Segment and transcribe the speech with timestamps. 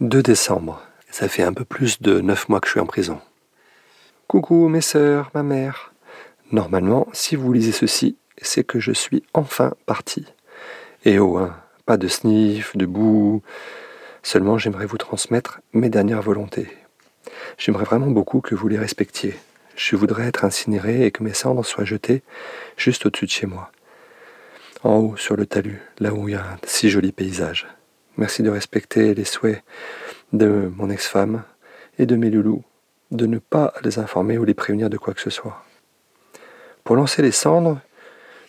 [0.00, 0.82] 2 décembre.
[1.08, 3.20] Ça fait un peu plus de 9 mois que je suis en prison.
[4.26, 5.92] Coucou mes sœurs, ma mère.
[6.50, 10.26] Normalement, si vous lisez ceci, c'est que je suis enfin parti.
[11.04, 11.54] Et oh, hein,
[11.86, 13.42] pas de sniff, de boue.
[14.24, 16.76] Seulement, j'aimerais vous transmettre mes dernières volontés.
[17.56, 19.38] J'aimerais vraiment beaucoup que vous les respectiez.
[19.76, 22.24] Je voudrais être incinéré et que mes cendres soient jetées
[22.76, 23.70] juste au-dessus de chez moi.
[24.82, 27.68] En haut, sur le talus, là où il y a un si joli paysage.
[28.16, 29.62] Merci de respecter les souhaits
[30.32, 31.42] de mon ex-femme
[31.98, 32.62] et de mes loulous,
[33.10, 35.64] de ne pas les informer ou les prévenir de quoi que ce soit.
[36.84, 37.80] Pour lancer les cendres,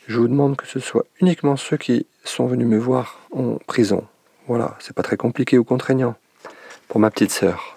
[0.08, 4.08] je vous demande que ce soit uniquement ceux qui sont venus me voir en prison.
[4.48, 6.16] Voilà, c'est pas très compliqué ou contraignant.
[6.88, 7.76] Pour ma petite sœur.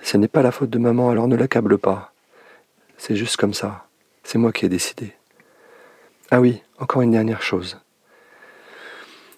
[0.00, 2.14] Ce n'est pas la faute de maman, alors ne l'accable pas.
[2.96, 3.86] C'est juste comme ça.
[4.24, 5.12] C'est moi qui ai décidé.
[6.30, 7.78] Ah oui, encore une dernière chose.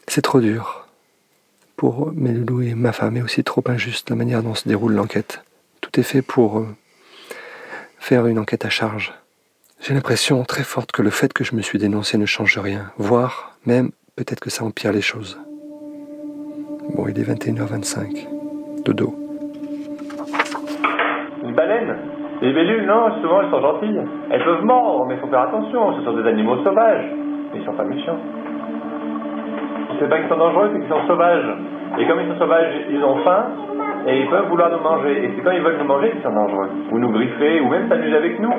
[0.07, 0.88] C'est trop dur
[1.79, 5.45] pour mes et ma femme est aussi trop injuste la manière dont se déroule l'enquête.
[5.81, 6.67] Tout est fait pour euh,
[7.99, 9.15] faire une enquête à charge.
[9.81, 12.91] J'ai l'impression très forte que le fait que je me suis dénoncé ne change rien,
[12.99, 15.39] voire même peut-être que ça empire les choses.
[16.97, 18.83] Bon, il est 21h25.
[18.85, 19.15] Dodo.
[21.45, 21.97] Une baleine?
[22.43, 24.03] Les libellules, non, souvent elles sont gentilles.
[24.33, 27.07] Elles peuvent mordre, mais faut faire attention, ce sont des animaux sauvages.
[27.53, 28.19] Mais ils sont pas méchants
[29.99, 31.45] c'est pas qu'ils sont dangereux, c'est qu'ils sont sauvages.
[31.99, 33.47] Et comme ils sont sauvages, ils ont faim
[34.07, 35.25] et ils peuvent vouloir nous manger.
[35.25, 36.71] Et c'est quand ils veulent nous manger qu'ils sont dangereux.
[36.93, 38.53] Ou nous griffer, ou même s'amuser avec nous.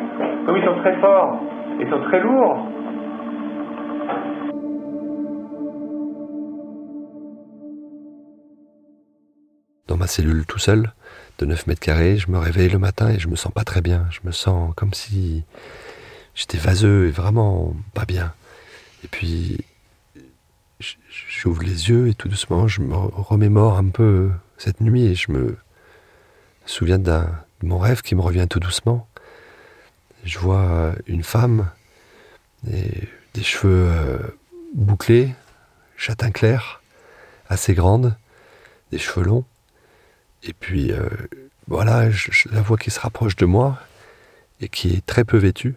[0.45, 1.39] Comme ils sont très forts,
[1.79, 2.67] ils sont très lourds.
[9.87, 10.91] Dans ma cellule tout seul,
[11.39, 13.81] de 9 mètres carrés, je me réveille le matin et je me sens pas très
[13.81, 14.05] bien.
[14.11, 15.45] Je me sens comme si
[16.35, 18.33] j'étais vaseux et vraiment pas bien.
[19.03, 19.65] Et puis
[20.79, 25.31] j'ouvre les yeux et tout doucement, je me remémore un peu cette nuit et je
[25.31, 25.57] me
[26.65, 27.23] souviens de
[27.63, 29.07] mon rêve qui me revient tout doucement.
[30.23, 31.69] Je vois une femme,
[32.63, 34.17] des cheveux euh,
[34.73, 35.33] bouclés,
[35.97, 36.81] châtain clair,
[37.47, 38.15] assez grande,
[38.91, 39.45] des cheveux longs.
[40.43, 41.09] Et puis euh,
[41.67, 43.79] voilà, je, la vois qui se rapproche de moi
[44.61, 45.75] et qui est très peu vêtue.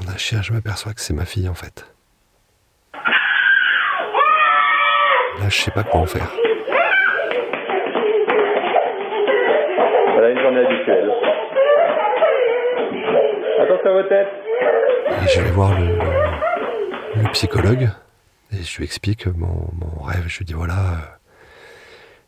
[0.00, 1.84] On a chien, je m'aperçois que c'est ma fille en fait.
[5.38, 6.32] Là, je sais pas quoi en faire.
[10.12, 11.12] Voilà une journée habituelle.
[13.60, 14.28] Attention à vos têtes.
[15.22, 17.88] Et je vais voir le, psychologue
[18.52, 19.70] et je lui explique mon,
[20.02, 20.24] rêve.
[20.26, 20.96] Je lui dis voilà, euh,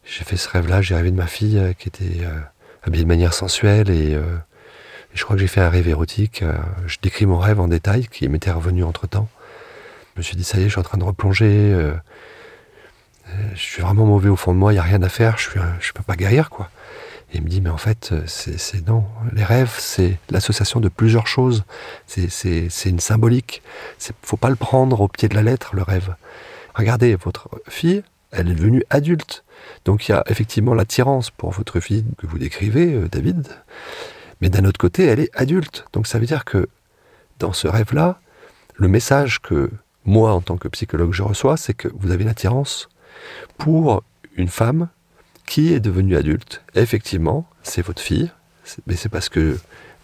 [0.05, 2.39] j'ai fait ce rêve-là, j'ai rêvé de ma fille euh, qui était euh,
[2.85, 4.17] habillée de manière sensuelle et,
[5.15, 6.45] je crois que j'ai fait un rêve érotique.
[6.87, 9.29] je décris mon rêve en détail qui m'était revenu entre temps.
[10.15, 11.75] Je me suis dit ça y est, je suis en train de replonger
[13.55, 15.59] je suis vraiment mauvais au fond de moi, il n'y a rien à faire, je
[15.59, 16.71] ne peux pas guérir, quoi.
[17.33, 19.05] Et il me dit, mais en fait, c'est non.
[19.33, 21.65] Les rêves, c'est l'association de plusieurs choses.
[22.07, 23.63] C'est une symbolique.
[24.09, 26.15] Il faut pas le prendre au pied de la lettre, le rêve.
[26.75, 28.03] Regardez, votre fille,
[28.33, 29.45] elle est devenue adulte.
[29.85, 33.49] Donc il y a effectivement l'attirance pour votre fille que vous décrivez, euh, David.
[34.41, 35.85] Mais d'un autre côté, elle est adulte.
[35.93, 36.69] Donc ça veut dire que
[37.39, 38.21] dans ce rêve-là,
[38.75, 39.71] le message que
[40.05, 42.89] moi, en tant que psychologue, je reçois, c'est que vous avez l'attirance
[43.59, 44.03] pour
[44.37, 44.89] une femme
[45.47, 46.63] qui est devenue adulte.
[46.75, 48.31] effectivement, c'est votre fille,
[48.87, 49.59] mais c'est parce que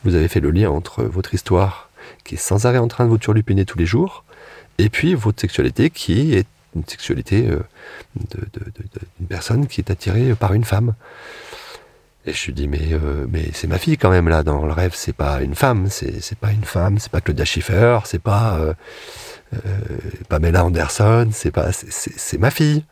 [0.04, 1.90] vous avez fait le lien entre votre histoire
[2.24, 4.24] qui est sans arrêt en train de vous turlupiner tous les jours,
[4.78, 7.60] et puis votre sexualité qui est une sexualité euh,
[8.16, 10.94] d'une personne qui est attirée par une femme.
[12.26, 14.72] Et je lui dis mais euh, mais c'est ma fille quand même là dans le
[14.72, 18.58] rêve c'est pas une femme c'est pas une femme c'est pas Claudia Schiffer c'est pas
[18.58, 18.74] euh,
[20.28, 22.82] Pamela Anderson c'est pas c'est ma fille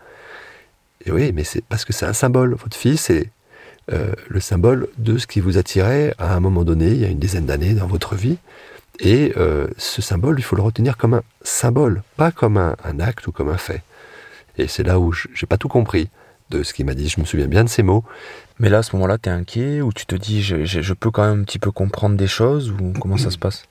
[1.07, 2.55] et oui, mais c'est parce que c'est un symbole.
[2.55, 3.31] Votre fille, c'est
[3.93, 7.09] euh, le symbole de ce qui vous attirait à un moment donné, il y a
[7.09, 8.39] une dizaine d'années dans votre vie.
[9.01, 13.27] Et euh, ce symbole, il faut le retenir comme un symbole, pas comme un, acte
[13.27, 13.83] ou comme un fait.
[14.57, 16.09] Et c'est là où j'ai pas tout compris
[16.51, 17.09] de ce qu'il m'a dit.
[17.09, 18.05] Je me souviens bien de ces mots.
[18.61, 21.11] Mais là, à ce moment-là, tu es inquiet ou tu te dis, je, je, peux
[21.11, 23.65] quand même un petit peu comprendre des choses ou comment ça se passe?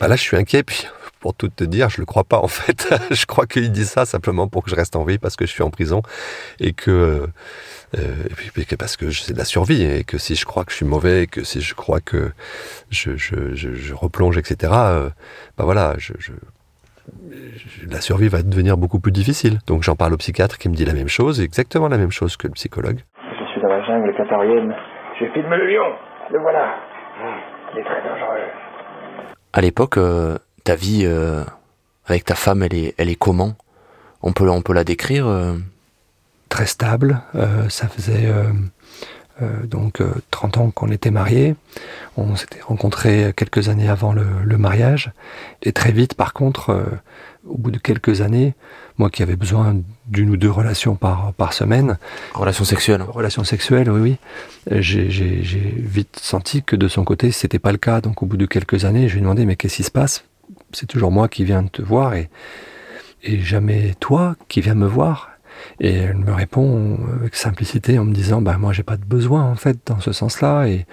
[0.00, 0.86] Bah Là, je suis inquiet, puis
[1.22, 2.92] pour tout te dire, je le crois pas en fait.
[3.10, 5.52] je crois qu'il dit ça simplement pour que je reste en vie parce que je
[5.52, 6.02] suis en prison
[6.60, 7.28] et que
[7.94, 10.72] euh, et puis, parce que c'est de la survie et que si je crois que
[10.72, 12.32] je suis mauvais et que si je crois que
[12.90, 14.72] je, replonge, etc.
[14.72, 15.10] Euh,
[15.56, 15.94] bah voilà,
[17.88, 19.58] la survie va devenir beaucoup plus difficile.
[19.66, 22.36] Donc j'en parle au psychiatre qui me dit la même chose, exactement la même chose
[22.36, 23.00] que le psychologue.
[23.22, 24.74] Je suis dans la jungle qatarienne.
[25.20, 25.92] Je filme le lion.
[26.32, 26.74] Le voilà.
[27.74, 28.71] Il est très dangereux.
[29.52, 31.44] À l'époque, euh, ta vie euh,
[32.06, 33.54] avec ta femme, elle est, elle est comment?
[34.22, 35.54] On peut, on peut la décrire euh,
[36.48, 37.20] très stable.
[37.68, 38.32] ça faisait
[39.64, 41.54] donc 30 ans qu'on était mariés.
[42.16, 45.12] On s'était rencontrés quelques années avant le, mariage.
[45.62, 46.84] Et très vite, par contre,
[47.46, 48.54] au bout de quelques années,
[48.98, 49.76] moi qui avais besoin
[50.06, 51.98] d'une ou deux relations par, par semaine.
[52.34, 53.02] Relations sexuelles.
[53.02, 54.80] Relations sexuelles, oui, oui.
[54.80, 58.00] J'ai vite senti que de son côté, c'était pas le cas.
[58.00, 60.24] Donc au bout de quelques années, je lui ai demandé, mais qu'est-ce qui se passe?
[60.72, 62.30] C'est toujours moi qui viens te voir et,
[63.22, 65.30] et jamais toi qui viens me voir.
[65.80, 69.42] Et elle me répond avec simplicité en me disant, bah moi j'ai pas de besoin
[69.42, 70.86] en fait dans ce sens-là et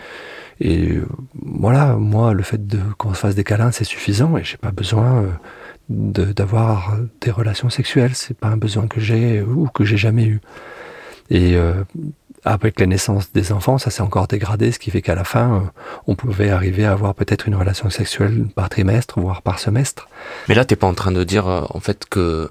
[0.62, 1.00] et
[1.42, 4.72] voilà, moi, le fait de qu'on se fasse des câlins, c'est suffisant et j'ai pas
[4.72, 8.14] besoin euh, d'avoir des relations sexuelles.
[8.14, 10.42] C'est pas un besoin que j'ai ou que j'ai jamais eu.
[11.30, 11.84] Et euh,
[12.44, 15.56] avec la naissance des enfants, ça s'est encore dégradé, ce qui fait qu'à la fin,
[15.56, 15.60] euh,
[16.08, 20.08] on pouvait arriver à avoir peut-être une relation sexuelle par trimestre, voire par semestre.
[20.48, 22.50] Mais là, t'es pas en train de dire euh, en fait que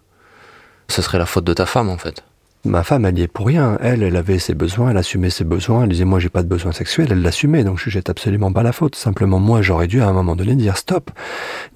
[0.88, 2.22] ce serait la faute de ta femme, en fait.
[2.64, 3.78] Ma femme, elle y est pour rien.
[3.80, 5.84] Elle, elle avait ses besoins, elle assumait ses besoins.
[5.84, 7.08] Elle disait, moi, j'ai pas de besoins sexuels.
[7.12, 8.96] Elle l'assumait, donc je jette absolument pas la faute.
[8.96, 11.12] Simplement, moi, j'aurais dû à un moment donné dire stop,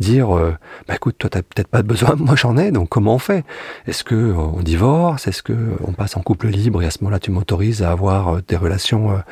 [0.00, 0.56] dire, euh,
[0.88, 2.72] bah écoute, toi, t'as peut-être pas de besoin, moi, j'en ai.
[2.72, 3.44] Donc, comment on fait?
[3.86, 5.28] Est-ce que euh, on divorce?
[5.28, 7.92] Est-ce que euh, on passe en couple libre et à ce moment-là, tu m'autorises à
[7.92, 9.22] avoir des relations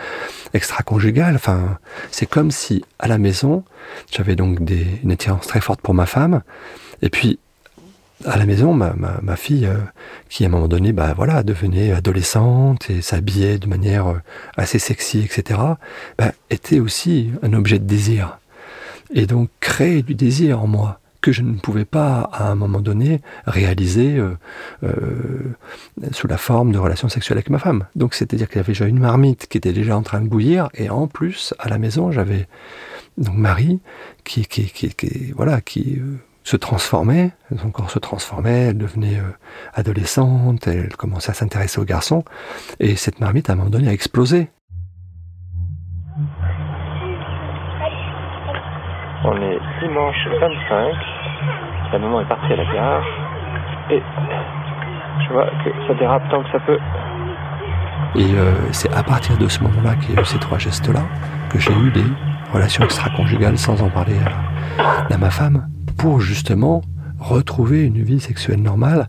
[0.55, 1.35] extra-conjugales?
[1.35, 1.79] Enfin,
[2.13, 3.65] c'est comme si à la maison,
[4.13, 6.43] j'avais donc des, une attirance très forte pour ma femme,
[7.03, 7.41] et puis
[8.25, 9.79] à la maison, ma, ma, fille, euh,
[10.29, 14.21] qui à un moment donné, bah voilà, devenait adolescente et s'habillait de manière euh,
[14.57, 15.61] assez sexy, etc.,
[16.19, 18.39] bah, était aussi un objet de désir.
[19.13, 22.81] Et donc créer du désir en moi que je ne pouvais pas, à un moment
[22.81, 24.19] donné, réaliser
[24.83, 25.55] euh,
[26.13, 27.87] sous la forme de relations sexuelles avec ma femme.
[27.95, 30.71] Donc c'est-à-dire qu'il y avait déjà une marmite qui était déjà en train de bouillir,
[30.75, 32.47] et en plus, à la maison, j'avais
[33.19, 33.81] donc Marie
[34.25, 36.01] qui, qui, qui, qui voilà, qui
[36.45, 39.37] se transformait, son corps se transformait, elle devenait euh,
[39.75, 42.25] adolescente, elle commençait à s'intéresser aux garçons,
[42.79, 44.49] et cette marmite à un moment donné a explosé.
[49.23, 50.95] On est dimanche 25,
[51.93, 53.05] la maman est partie à la gare,
[53.91, 54.03] et
[55.27, 56.79] je vois que ça dérape tant que ça peut.
[58.17, 61.03] Et euh, c'est à partir de ce moment-là qu'il y a eu ces trois gestes-là
[61.51, 62.05] que j'ai eu des
[62.53, 64.17] relations extra-conjugales sans en parler
[64.79, 66.83] à ma femme pour justement
[67.21, 69.09] retrouver une vie sexuelle normale.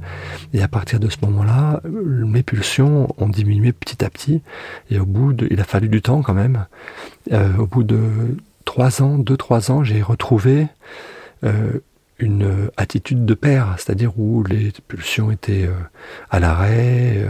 [0.54, 4.42] Et à partir de ce moment-là, mes pulsions ont diminué petit à petit.
[4.90, 6.66] Et au bout de, il a fallu du temps quand même.
[7.32, 8.00] Euh, au bout de
[8.66, 10.68] trois ans, deux, trois ans, j'ai retrouvé
[11.44, 11.80] euh,
[12.20, 15.74] une attitude de père, c'est-à-dire où les pulsions étaient euh,
[16.30, 17.26] à l'arrêt,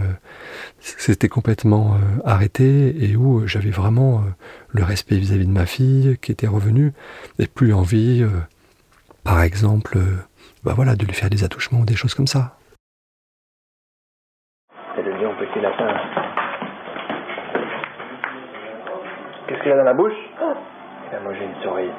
[0.81, 1.95] c'était complètement
[2.25, 4.23] arrêté et où j'avais vraiment
[4.69, 6.91] le respect vis-à-vis -vis de ma fille qui était revenu
[7.39, 8.25] et plus envie
[9.23, 10.23] par exemple, euh,
[10.63, 12.57] bah voilà, de lui faire des attouchements ou des choses comme ça.
[14.95, 15.93] C'est le lion petit lapin.
[19.47, 20.13] Qu'est-ce qu'il a dans la bouche?
[20.39, 21.91] Il a mangé une souris.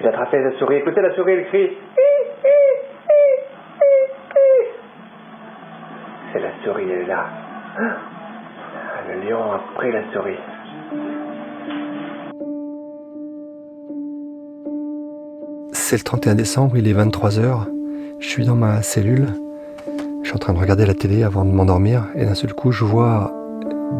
[0.00, 0.76] Il a attrapé la souris.
[0.76, 1.76] Écoutez la souris, elle crie.
[6.32, 7.26] C'est la souris, elle est là.
[7.78, 7.96] Ah,
[9.08, 10.38] le lion a pris la souris.
[15.90, 17.60] C'est le 31 décembre, il est 23h.
[18.18, 19.28] Je suis dans ma cellule.
[20.22, 22.72] Je suis en train de regarder la télé avant de m'endormir et d'un seul coup,
[22.72, 23.32] je vois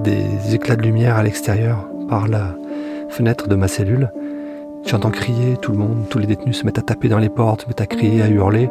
[0.05, 2.55] des éclats de lumière à l'extérieur par la
[3.09, 4.13] fenêtre de ma cellule.
[4.85, 7.63] J'entends crier tout le monde, tous les détenus se mettent à taper dans les portes,
[7.63, 8.69] se mettent à crier, à hurler,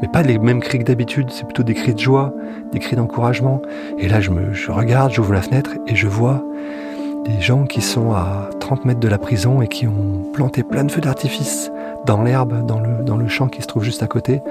[0.00, 2.32] mais pas les mêmes cris que d'habitude, c'est plutôt des cris de joie,
[2.70, 3.60] des cris d'encouragement.
[3.98, 6.40] Et là, je me, regarde, j'ouvre la fenêtre et je vois
[7.26, 10.84] des gens qui sont à 30 mètres de la prison et qui ont planté plein
[10.84, 11.68] de feux d'artifice
[12.06, 14.42] dans l'herbe, dans le, dans le champ qui se trouve juste à côté,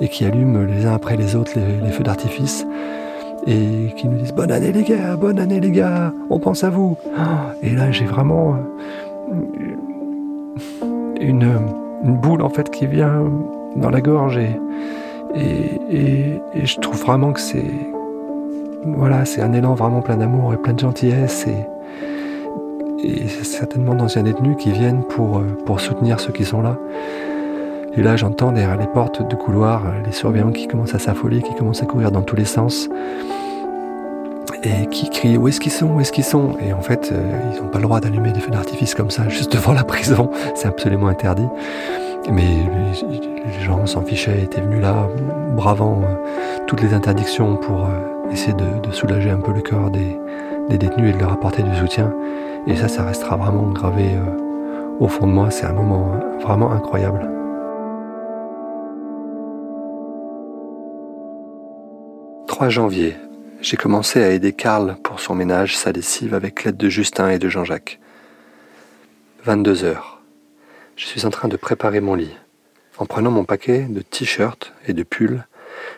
[0.00, 2.66] et qui allument les uns après les autres les, feux d'artifice,
[3.46, 6.70] et qui nous disent Bonne année les gars, bonne année les gars, on pense à
[6.70, 6.96] vous.
[7.62, 8.56] Et là j'ai vraiment
[9.30, 9.34] euh,
[11.20, 11.58] une,
[12.04, 13.24] une, boule en fait qui vient
[13.76, 14.60] dans la gorge, et,
[15.34, 17.70] et, et, je trouve vraiment que c'est
[18.84, 21.77] voilà, c'est un élan vraiment plein d'amour et plein de gentillesse, et,
[23.02, 26.76] et certainement d'anciens détenus qui viennent pour, euh, pour soutenir ceux qui sont là.
[27.96, 31.42] Et là, j'entends derrière les portes de couloir euh, les surveillants qui commencent à s'affoler,
[31.42, 32.88] qui commencent à courir dans tous les sens
[34.64, 36.56] et qui crient où est-ce qu'ils sont, où est-ce qu'ils sont?
[36.66, 39.28] Et en fait, euh, ils n'ont pas le droit d'allumer des feux d'artifice comme ça
[39.28, 41.48] juste devant la prison, c'est absolument interdit.
[42.30, 42.66] Mais
[43.46, 45.08] les gens s'en fichaient, étaient venus là,
[45.56, 46.02] bravant
[46.66, 47.88] toutes les interdictions pour
[48.30, 50.18] essayer de, soulager un peu le cœur des,
[50.68, 52.14] des détenus et de leur apporter du soutien.
[52.66, 55.50] Et ça, ça restera vraiment gravé euh, au fond de moi.
[55.50, 57.28] C'est un moment euh, vraiment incroyable.
[62.48, 63.16] «3 janvier.
[63.60, 67.38] j'ai commencé à aider Karl pour son ménage, sa lessive, avec l'aide de Justin et
[67.38, 68.00] de Jean-Jacques.
[69.44, 70.20] 22 heures.
[70.96, 72.34] Je suis en train de préparer mon lit.
[72.98, 75.44] En prenant mon paquet de t-shirts et de pulls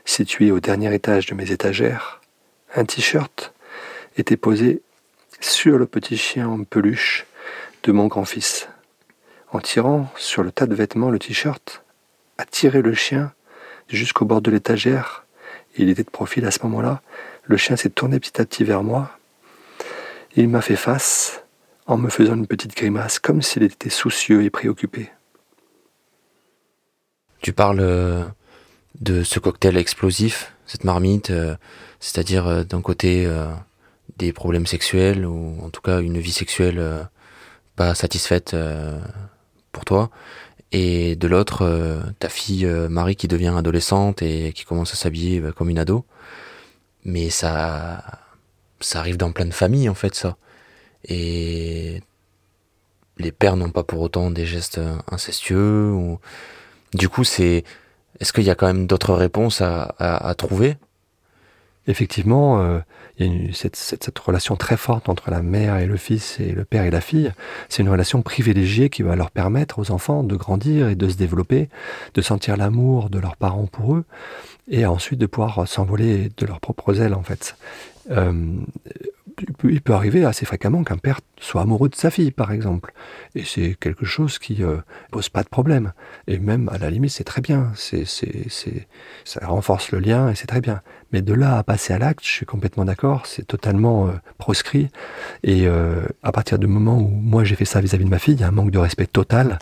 [0.04, 2.20] situé au dernier étage de mes étagères,
[2.74, 3.54] un t-shirt
[4.16, 4.82] était posé
[5.40, 7.26] sur le petit chien en peluche
[7.82, 8.68] de mon grand-fils.
[9.52, 11.82] En tirant sur le tas de vêtements le t-shirt,
[12.38, 13.32] a tiré le chien
[13.88, 15.24] jusqu'au bord de l'étagère.
[15.76, 17.02] Il était de profil à ce moment-là.
[17.44, 19.10] Le chien s'est tourné petit à petit vers moi.
[20.36, 21.42] Il m'a fait face
[21.86, 25.10] en me faisant une petite grimace, comme s'il était soucieux et préoccupé.
[27.42, 28.24] Tu parles euh,
[29.00, 31.56] de ce cocktail explosif, cette marmite, euh,
[31.98, 33.26] c'est-à-dire euh, d'un côté
[34.16, 37.08] des problèmes sexuels ou en tout cas une vie sexuelle
[37.76, 38.54] pas satisfaite
[39.72, 40.10] pour toi,
[40.72, 45.70] et de l'autre ta fille Marie qui devient adolescente et qui commence à s'habiller comme
[45.70, 46.04] une ado.
[47.04, 48.04] Mais ça,
[48.80, 50.36] ça arrive dans plein de familles en fait ça.
[51.04, 52.02] Et
[53.18, 55.94] les pères n'ont pas pour autant des gestes incestueux.
[56.94, 57.64] Du coup, c'est
[58.18, 60.76] est-ce qu'il y a quand même d'autres réponses à, trouver?
[61.86, 62.78] Effectivement, euh,
[63.18, 66.64] il y a cette, relation très forte entre la mère et le fils et le
[66.64, 67.32] père et la fille.
[67.68, 71.16] C'est une relation privilégiée qui va leur permettre aux enfants de grandir et de se
[71.16, 71.68] développer,
[72.14, 74.04] de sentir l'amour de leurs parents pour eux
[74.70, 77.56] et ensuite de pouvoir s'envoler de leurs propres ailes en fait.
[78.10, 78.32] Euh,
[79.64, 82.92] il peut arriver assez fréquemment qu'un père soit amoureux de sa fille, par exemple.
[83.34, 84.76] Et c'est quelque chose qui euh,
[85.10, 85.92] pose pas de problème.
[86.26, 87.72] Et même, à la limite, c'est très bien.
[87.74, 88.86] C'est, c'est, c'est,
[89.24, 90.82] ça renforce le lien et c'est très bien.
[91.12, 94.90] Mais de là à passer à l'acte, je suis complètement d'accord, c'est totalement euh, proscrit.
[95.42, 98.34] Et euh, à partir du moment où moi j'ai fait ça vis-à-vis de ma fille,
[98.34, 99.58] il y a un manque de respect total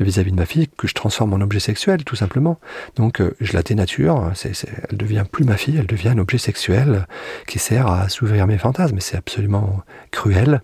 [0.00, 2.58] vis-à-vis de ma fille que je transforme en objet sexuel, tout simplement.
[2.96, 6.18] Donc euh, je la dénature, c'est, c'est, elle devient plus ma fille, elle devient un
[6.18, 7.06] objet sexuel
[7.46, 9.00] qui sert à s'ouvrir mes fantasmes.
[9.00, 10.62] C'est absolument cruel,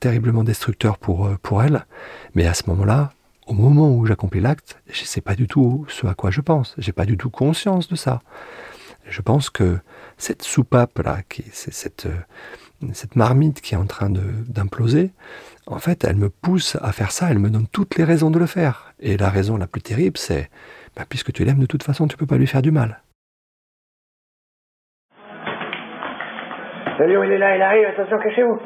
[0.00, 1.86] terriblement destructeur pour, pour elle.
[2.34, 3.12] Mais à ce moment-là,
[3.46, 6.74] au moment où j'accomplis l'acte, je sais pas du tout ce à quoi je pense.
[6.78, 8.20] J'ai pas du tout conscience de ça.
[9.06, 9.78] Je pense que
[10.16, 11.18] cette soupape là,
[11.52, 12.16] cette euh,
[12.92, 15.12] cette marmite qui est en train d'imploser,
[15.66, 17.30] en fait, elle me pousse à faire ça.
[17.30, 18.92] Elle me donne toutes les raisons de le faire.
[19.00, 20.50] Et la raison la plus terrible, c'est
[20.96, 23.00] bah, puisque tu l'aimes de toute façon, tu peux pas lui faire du mal.
[26.98, 27.86] Lion, il est là, il arrive.
[27.86, 28.58] Attention, cachez-vous.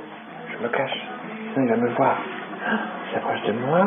[0.58, 1.06] Je me cache.
[1.56, 2.16] il va me voir.
[3.06, 3.86] Il s'approche de moi.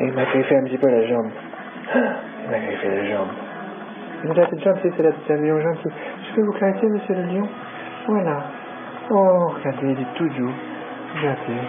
[0.00, 1.30] Et il m'a griffé un petit peu la jambe.
[1.94, 3.28] Il m'a griffé la jambe.
[4.24, 5.88] Il la petite jambe, c'est la petite lion gentil.
[6.28, 7.48] Je peux vous caresser, monsieur le lion?
[8.06, 8.42] Voilà.
[9.10, 10.52] Oh, regardez, il est tout doux.
[11.16, 11.60] Regardez,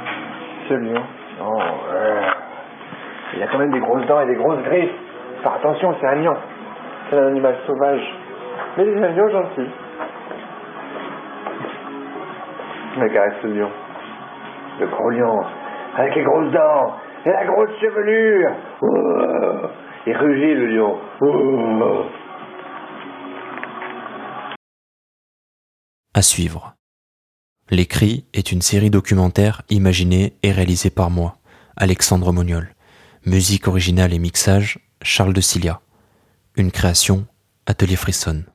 [0.69, 1.01] ce lion.
[1.43, 1.61] Oh.
[3.35, 4.95] Il a quand même des grosses dents et des grosses griffes.
[5.43, 6.35] Faire attention, c'est un lion.
[7.09, 8.15] C'est un animal sauvage.
[8.77, 9.69] Mais il est un lion gentil.
[13.05, 13.69] Caresse ce lion.
[14.79, 15.39] Le gros lion,
[15.95, 18.51] avec les grosses dents et la grosse chevelure.
[20.07, 20.97] Rugit le lion.
[26.13, 26.73] À suivre.
[27.69, 27.87] Les
[28.33, 31.35] est une série documentaire imaginée et réalisée par moi,
[31.75, 32.69] Alexandre Moniol.
[33.25, 35.81] Musique originale et mixage, Charles de Cilia.
[36.55, 37.25] Une création,
[37.65, 38.45] Atelier Frisson.